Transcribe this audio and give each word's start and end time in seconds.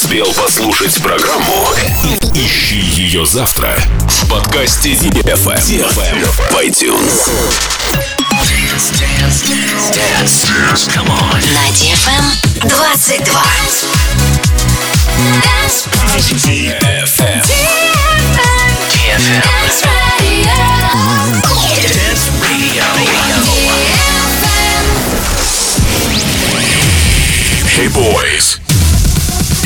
успел 0.00 0.32
послушать 0.32 0.94
программу, 1.02 1.66
ищи 2.32 2.78
ее 2.78 3.26
завтра 3.26 3.76
в 4.06 4.28
подкасте 4.28 4.92
DFM, 4.92 5.58
в 5.90 6.54
iTunes. 6.62 7.28
На 11.52 11.66
DFM 11.74 12.24
22. 12.68 13.42
Dance 15.42 15.88
DFM. 16.46 17.08
DFM. 17.08 17.42
Dance 19.18 19.82
Radio. 20.20 20.54
Dance 21.90 22.30
Radio. 22.40 22.86
Hey 27.74 27.88
boys. 27.88 28.67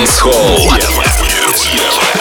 Dance 0.00 0.18
Hall. 0.22 2.19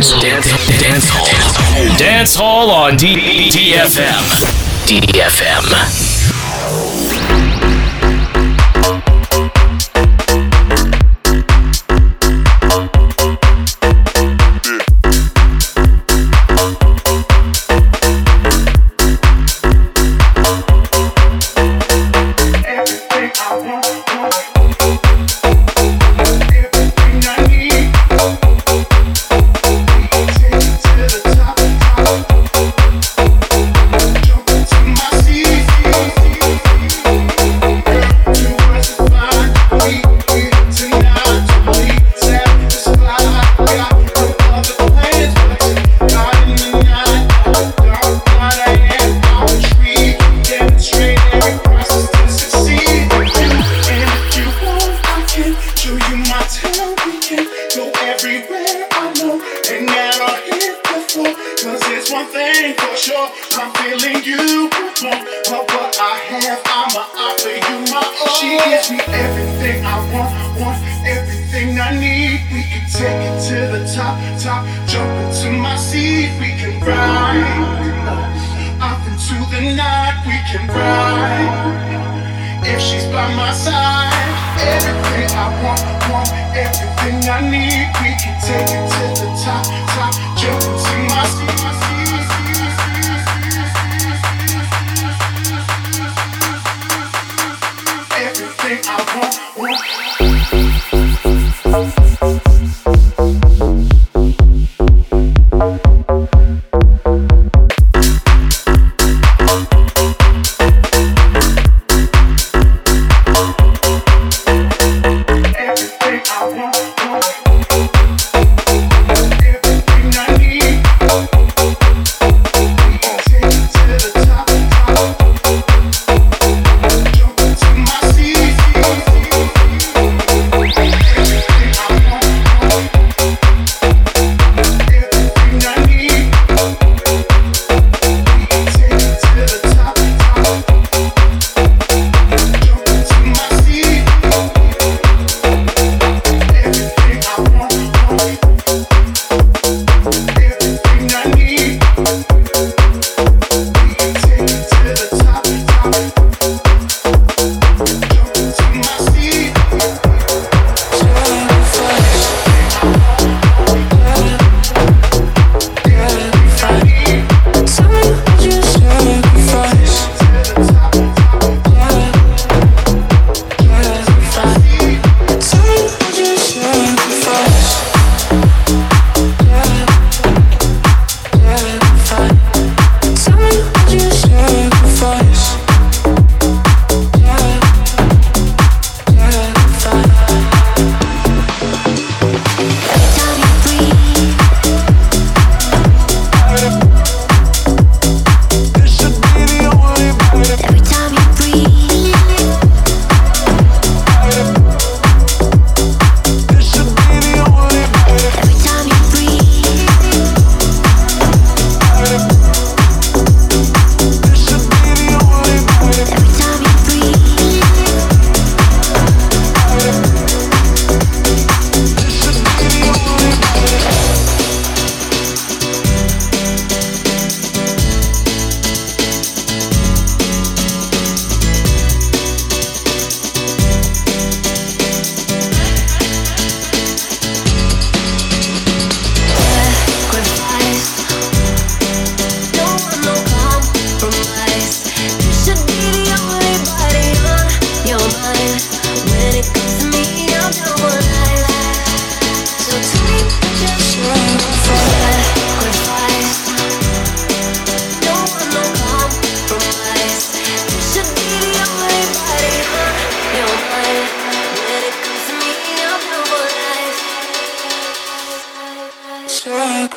Dance 0.00 0.12
Hall. 0.12 0.22
Dance, 0.80 1.10
Hall. 1.10 1.98
Dance 1.98 2.34
Hall 2.34 2.70
on 2.70 2.96
DFM. 2.96 4.24
DFM. 4.88 5.99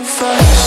first. 0.03 0.62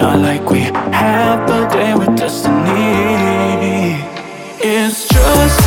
Not 0.00 0.20
like 0.20 0.48
we 0.48 0.60
have 0.60 1.48
the 1.48 1.66
day 1.66 1.92
with 1.94 2.16
destiny. 2.16 3.98
It's 4.60 5.08
just 5.08 5.60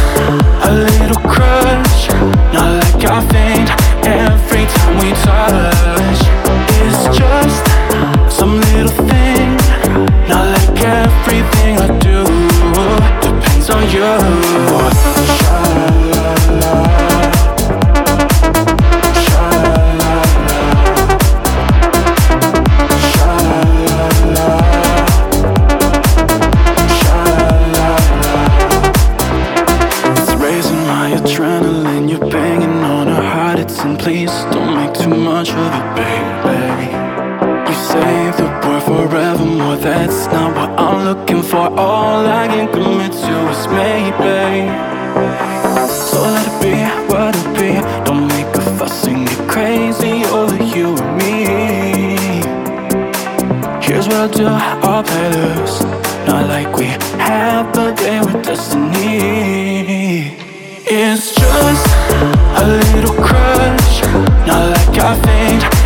a 0.64 0.72
little 0.72 1.22
crush. 1.30 2.10
Not 2.54 2.70
like 2.82 3.04
I 3.04 3.20
faint 3.28 3.70
every 4.08 4.66
time 4.76 4.96
we 5.04 5.12
touch. 5.28 6.22
It's 6.80 7.18
just 7.18 7.64
some 8.34 8.60
little 8.72 8.96
thing. 9.10 9.58
Not 10.30 10.48
like 10.56 10.80
everything 10.82 11.78
I 11.78 12.00
do 12.00 12.24
depends 13.22 13.70
on 13.70 13.84
you. 13.90 14.91
Looking 41.04 41.42
for 41.42 41.68
all 41.80 42.28
I 42.28 42.48
can 42.48 42.72
commit 42.72 43.12
to 43.12 43.50
is 43.50 43.68
maybe 43.68 44.70
So 45.90 46.22
let 46.22 46.46
it 46.48 46.58
be 46.62 46.76
what 47.12 47.36
it 47.36 47.50
be. 47.58 47.72
Don't 48.06 48.28
make 48.28 48.46
a 48.56 48.62
fuss 48.78 49.08
and 49.08 49.28
get 49.28 49.50
crazy 49.50 50.24
over 50.26 50.64
you 50.64 50.96
and 50.96 51.18
me. 51.18 52.42
Here's 53.82 54.08
what 54.08 54.18
I'll 54.18 54.30
do, 54.30 54.46
I'll 54.48 55.04
play 55.04 55.30
loose. 55.32 55.82
Not 56.28 56.48
like 56.48 56.76
we 56.78 56.86
have 57.18 57.76
a 57.76 57.96
day 57.96 58.20
with 58.20 58.44
destiny. 58.44 60.38
It's 60.86 61.34
just 61.34 61.88
a 62.62 62.66
little 62.68 63.16
crush 63.16 64.02
Not 64.46 64.70
like 64.70 65.00
I 65.00 65.16
think. 65.26 65.81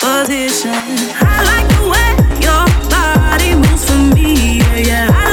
position. 0.00 0.74
I 0.74 1.38
like 1.50 1.68
the 1.74 1.82
way 1.92 2.08
your 2.46 2.64
body 2.90 3.54
moves 3.54 3.84
for 3.84 4.00
me. 4.14 4.58
Yeah, 4.58 4.76
yeah. 4.90 5.08
I 5.10 5.31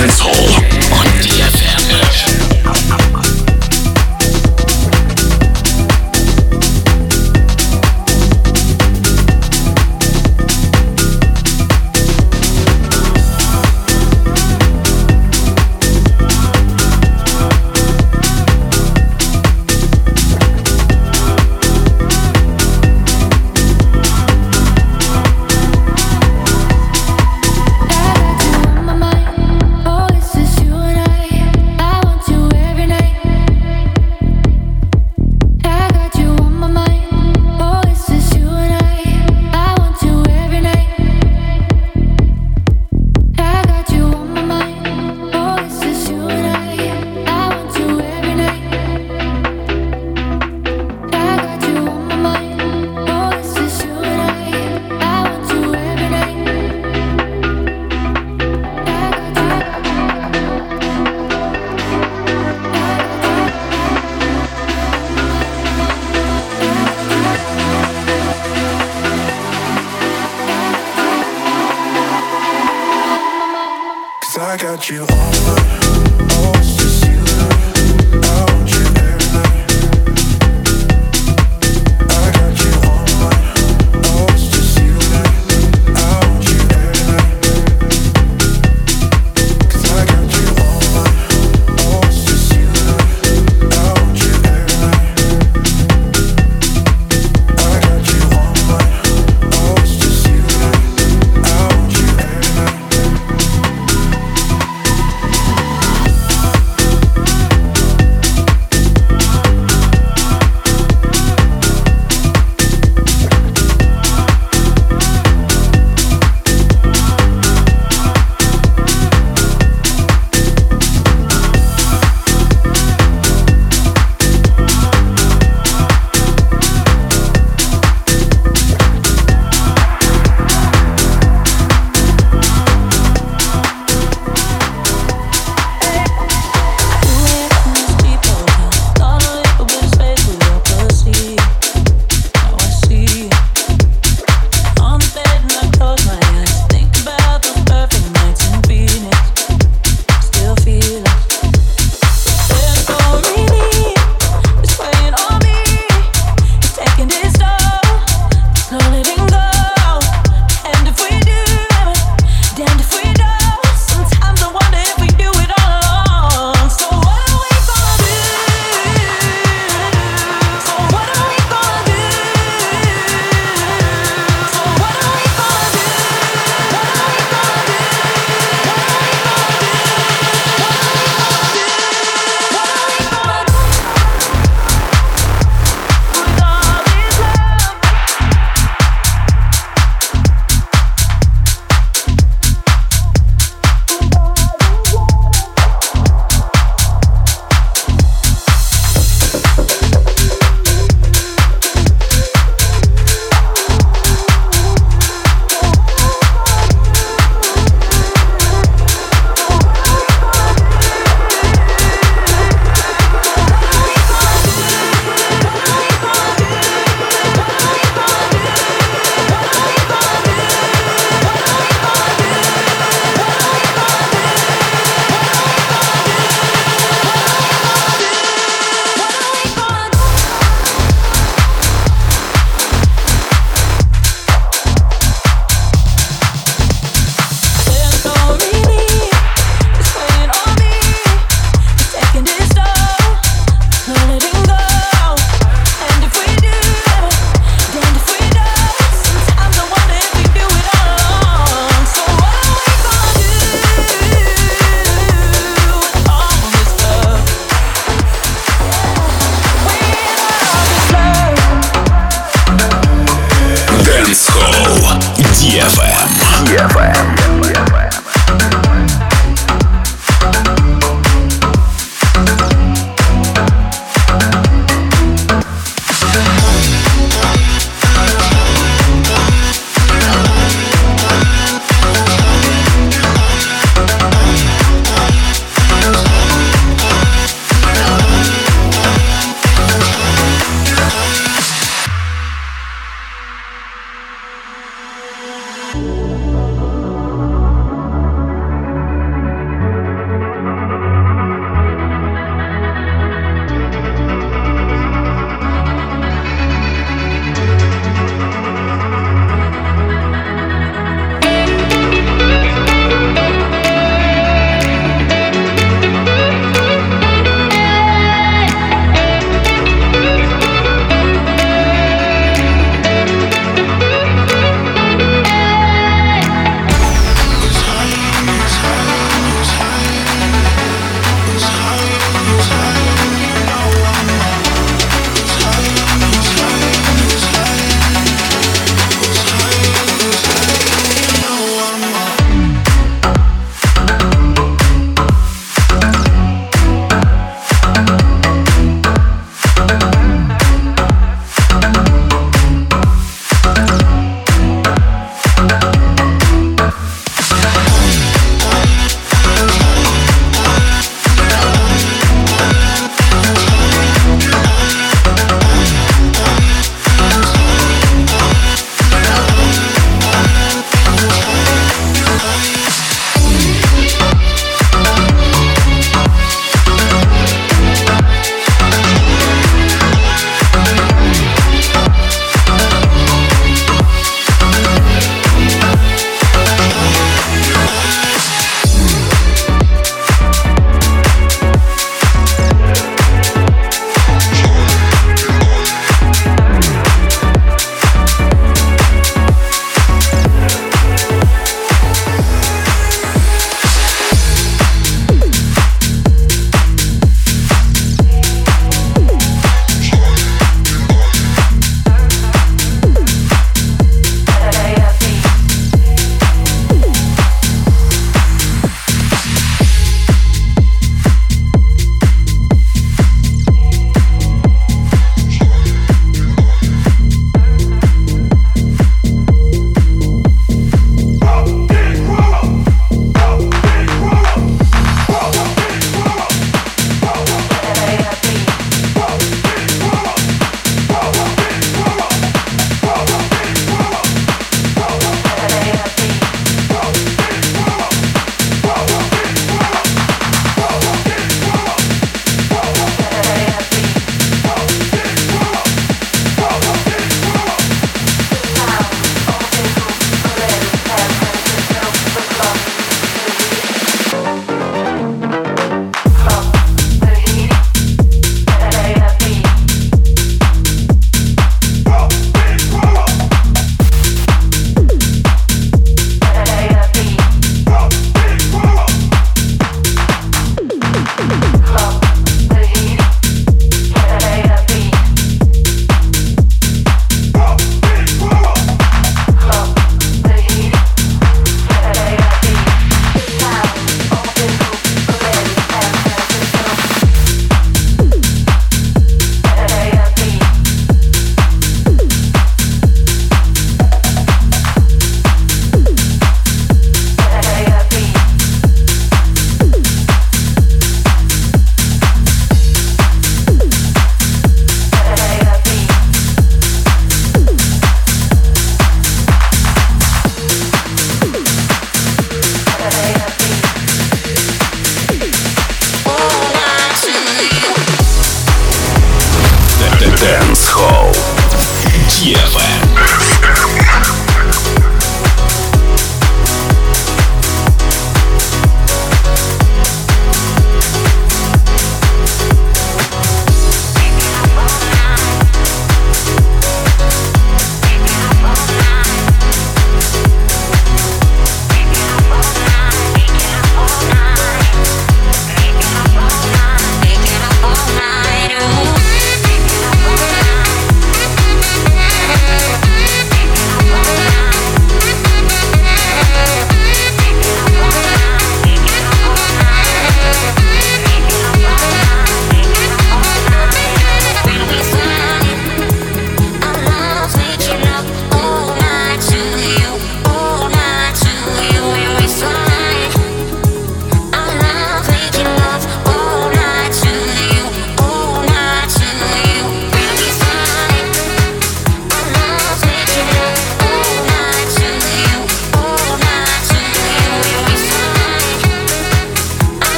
Dance 0.00 0.20
Hall 0.20 0.39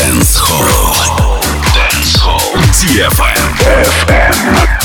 Dance 0.00 0.38
Hall. 0.38 1.42
Dance 1.74 2.16
Hall. 2.16 2.40
DFM. 2.72 4.08
Now 4.08 4.79